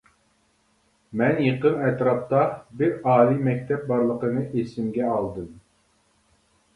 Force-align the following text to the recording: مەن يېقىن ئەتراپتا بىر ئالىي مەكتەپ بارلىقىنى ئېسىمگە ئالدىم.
مەن 1.19 1.35
يېقىن 1.47 1.75
ئەتراپتا 1.89 2.39
بىر 2.79 2.95
ئالىي 3.11 3.37
مەكتەپ 3.49 3.83
بارلىقىنى 3.91 4.47
ئېسىمگە 4.63 5.05
ئالدىم. 5.17 5.53